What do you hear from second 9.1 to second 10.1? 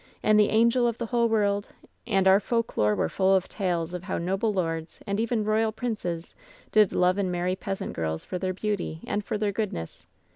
for their goodness.